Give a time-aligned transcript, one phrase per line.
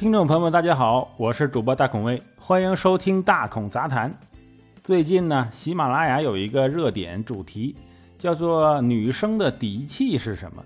[0.00, 4.10] 听众朋友们，大家好，我是主播大孔威，欢迎收听大孔杂谈。
[4.82, 7.76] 最近呢，喜马拉雅有一个热点主题，
[8.16, 10.64] 叫做“女生的底气是什么”。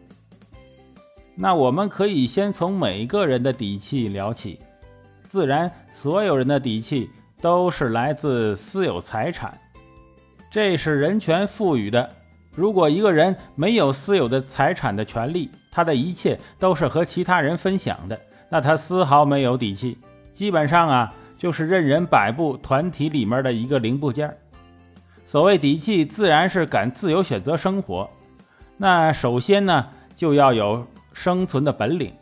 [1.35, 4.61] 那我们可以先从每个人的底气聊起。
[5.27, 7.11] 自然，所有人的底气
[7.41, 9.53] 都是来自私有财产，
[10.48, 12.09] 这是人权赋予的。
[12.55, 18.16] 如果一个人没有私有的财产的权利，他的一切都是和其他人分享的。
[18.49, 19.98] 那他丝毫没有底气，
[20.33, 24.35] 基本上啊就是任人摆布，团体里面的一个零部件。
[25.25, 28.09] 所谓底气，自然是敢自由选择生活。
[28.77, 32.12] 那首先呢，就要有生存的本领。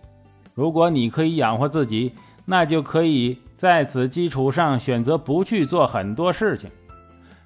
[0.55, 6.71] 如果你可以养活自己，那就可以在此基础上选择不去做很多事情，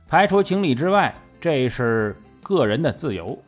[0.09, 3.39] 排除情理之外，这是个人的自由。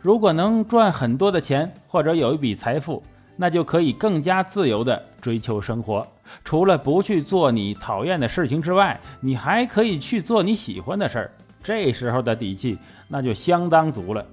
[0.00, 3.02] 如果能赚很多的钱，或者有一笔财富。
[3.36, 6.06] 那就可以更加自由地追求生活。
[6.44, 11.30] 除了不去做你讨厌的事情之外，你还可以去做你喜欢的事儿。
[11.62, 12.78] 这时候的底气
[13.08, 14.24] 那就相当足了。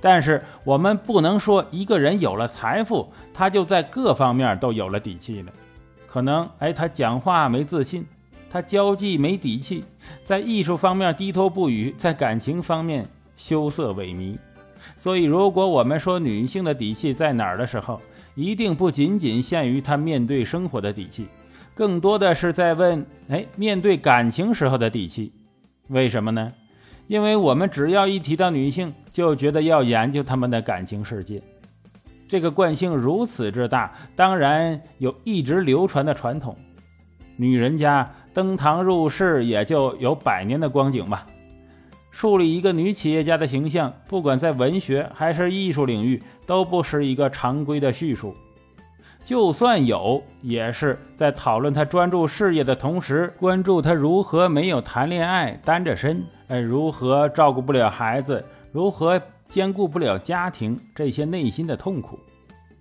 [0.00, 5.52] 但是我们不能说一个人有了财富，他就在各方面都有了底气了。
[6.06, 8.06] 可能哎，他讲话没自信，
[8.50, 9.84] 他交际没底气，
[10.24, 13.04] 在艺术方面低头不语，在感情方面
[13.36, 14.38] 羞涩萎靡。
[14.96, 18.00] 所以，如果我们说女性的底气在哪儿的时候，
[18.34, 21.26] 一定不仅仅限于她面对生活的底气，
[21.74, 25.32] 更多的是在问：哎，面对感情时候的底气？
[25.88, 26.52] 为什么呢？
[27.06, 31.42] 因为我们只要一提到女性，就觉得要研究她们的感情世界。
[32.28, 36.54] 这个惯性如此之大，当然有一直流传的传统。
[37.36, 41.26] 女人家登堂入室，也就有百年的光景吧。
[42.10, 48.34] 树立一个女企业家的形象，不管在文学还是艺术领域，都不是一个常规的叙述。
[49.24, 62.18] 就算有，也是在讨论她专注事业的同时，关注她如何没有谈恋爱、单着身，哎，如何照顾不了孩子，如何兼顾不了家庭这些内心的痛苦。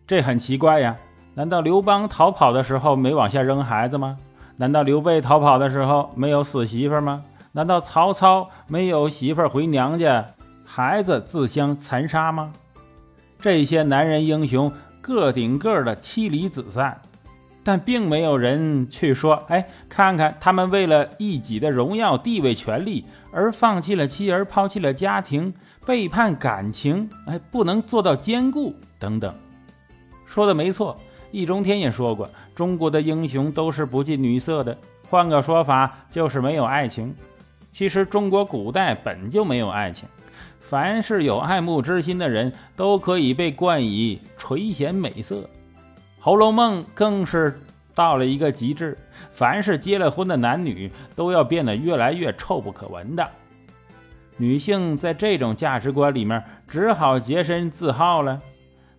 [0.06, 0.96] 这很奇怪呀！
[1.34, 4.18] 难道刘邦逃跑的时候没往下扔孩子吗？
[4.56, 7.24] 难道刘备逃跑的时候没有死媳妇吗？
[7.58, 10.24] 难道曹操没有媳妇儿回娘家，
[10.64, 12.54] 孩子自相残杀吗？
[13.40, 17.02] 这些男人英雄个顶个的妻离子散，
[17.64, 25.52] 但并没有人去说：“哎，看看他们为了一己的荣耀、地位、权利而放弃了妻儿，抛弃了家庭，
[25.84, 29.34] 背叛感情，哎，不能做到兼顾等等。”
[30.28, 30.96] 说的没错，
[31.32, 34.78] 易中天也说过：“中国的英雄都是不近女色的。”
[35.10, 37.16] 换个说法，就是没有爱情。
[37.78, 40.10] 其实中国古代本就没有爱情，
[40.60, 45.36] 凡是有爱慕之心的人都可以被冠以垂涎美色，
[46.20, 47.56] 《红楼梦》更是
[47.94, 48.98] 到了一个极致，
[49.32, 53.30] 凡是结了婚的男女都要变得越来越臭不可闻的。
[54.38, 58.42] 女性在这种价值观里面只好洁身自好了，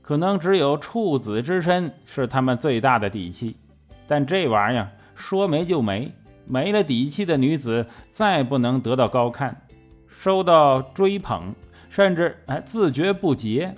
[0.01, 3.57] 可能只有处子之身是他们最大的底气，
[4.07, 6.13] 但这玩意儿说没就没。
[6.49, 9.63] 没了底气的女子，再不能得到高看，
[10.09, 11.55] 受到追捧，
[11.91, 13.75] 甚至还自觉不洁。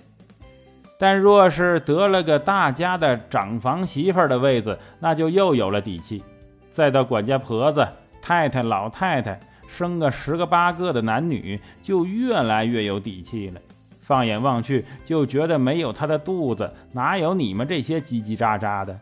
[0.98, 6.22] 但若是得了个大家的长房媳妇的位子，那就又有了底气。
[6.70, 7.88] 再到管家婆子、
[8.22, 13.60] 太太、老太太，生个十个八个的男女，就越来越有底气了。
[14.00, 18.98] 放眼望去，就觉得没有她的肚子，哪有你们这些叽叽喳喳的？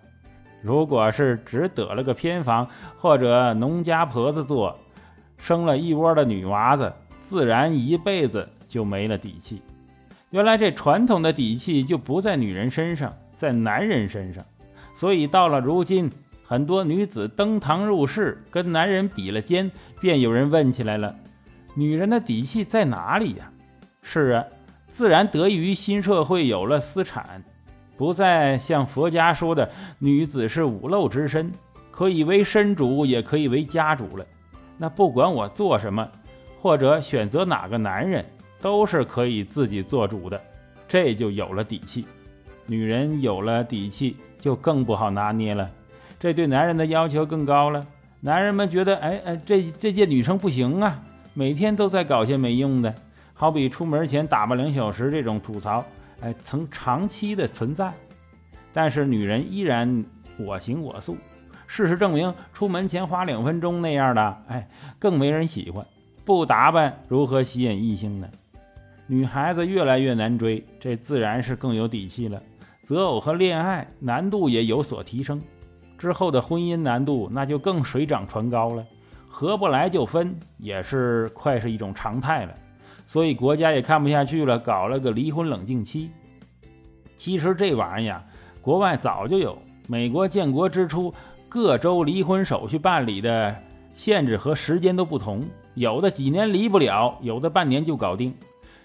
[0.61, 4.77] 如果是只得了个偏房，或者农家婆子做，
[5.37, 6.93] 生了一窝的女娃子，
[7.23, 9.63] 自然一辈子就没了底气。
[10.31, 14.45] 原来这传统的底气就不在女人身上，在男人身上。
[14.95, 16.11] 所以到了如今，
[16.45, 19.71] 很多女子登堂入室，跟男人比了肩，
[20.01, 21.15] 便有人问起来了：
[21.75, 23.51] 女人的底气在哪里呀？
[24.03, 24.45] 是啊，
[24.89, 27.45] 自然得益于新社会有了私产。
[27.99, 29.69] 不再像佛家说的，
[29.99, 31.51] 女子是五漏之身，
[31.91, 34.25] 可以为身主，也可以为家主了。
[34.77, 36.09] 那不管我做什么，
[36.61, 38.25] 或者选择哪个男人，
[38.61, 40.41] 都是可以自己做主的，
[40.87, 42.07] 这就有了底气。
[42.67, 45.69] 女人有了底气，就更不好拿捏了，
[46.21, 47.85] 这对男人的要求更高了。
[48.21, 51.03] 男人们觉得，哎哎，这这届女生不行啊，
[51.35, 52.95] 每天都在搞些没用的，
[53.35, 55.85] 好比出门前打扮两小时这种吐槽。
[56.21, 57.93] 哎，曾长期的存在，
[58.73, 60.05] 但是女人依然
[60.39, 61.17] 我行我素。
[61.67, 64.69] 事实证明，出门前花两分钟那样的，哎，
[64.99, 65.87] 更没人喜欢。
[66.25, 68.29] 不打扮如何吸引异性呢？
[69.07, 72.43] 女孩子越来越难追，这自然是更有底气了。
[72.83, 75.41] 择偶和恋爱难度也有所提升。
[75.97, 78.87] 之后的婚姻难度那就更水涨船高了，
[79.29, 82.55] 合不来就分，也是快是一种常态了。
[83.09, 86.11] 所以国家也看不下去了，搞了个离婚冷静期。
[87.17, 88.23] 其实这玩意儿，
[88.61, 89.59] 国外早就有。
[89.89, 91.13] 美国建国之初，
[91.49, 93.57] 各州离婚手续办理的
[93.95, 98.35] 限制和时间都不同，有的几年离不了，有的半年就搞定。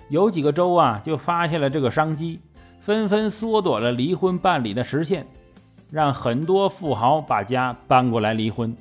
[0.07, 2.39] 有几个州啊，就发现了这个商机，
[2.79, 5.27] 纷纷缩短了离婚办理的时限，
[5.91, 8.73] 让很多富豪把家搬过来离婚，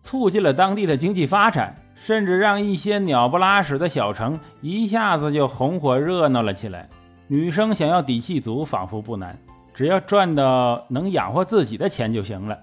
[0.00, 1.74] 促进了当地的经济发展，
[2.06, 6.88] 甚至让一些鸟不拉屎的小城一下子就红火热闹了起来。
[7.26, 9.36] 女生想要底气足，仿佛不难。
[9.74, 12.56] 只要赚到能养活自己的钱就行了，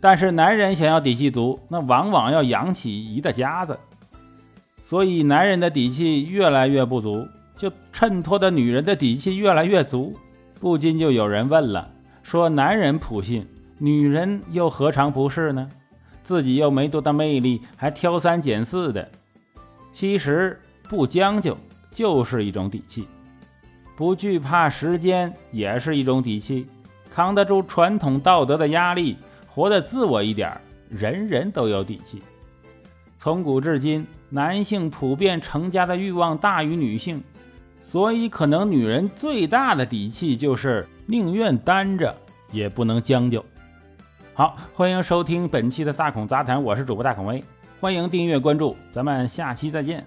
[0.00, 3.78] 但是男人想要底气足，那往往要养起一大家子，
[4.84, 7.26] 所以男人的底气越来越不足，
[7.56, 10.14] 就衬托的女人的底气越来越足。
[10.60, 11.88] 不禁就有人问了，
[12.22, 13.48] 说男人普信，
[13.78, 15.66] 女人又何尝不是呢？
[16.30, 19.10] 自己又没多大魅力，还挑三拣四的，
[19.90, 20.56] 其实
[20.88, 21.58] 不将就
[21.90, 23.08] 就是一种底气。
[23.96, 26.68] 不惧怕时间也是一种底气，
[27.10, 29.16] 扛得住传统道德的压力，
[29.48, 30.56] 活得自我一点，
[30.88, 32.22] 人人都有底气。
[33.18, 37.20] 从古至今，男性普遍成家的欲望大于女性，
[37.80, 42.16] 所以可能女人最大的底气就是宁愿单着
[42.52, 43.44] 也不能将就。
[44.32, 47.42] 好，欢迎收听本期的大孔杂谈，我是主播大孔威，
[47.80, 50.06] 欢迎订阅关注，咱们下期再见。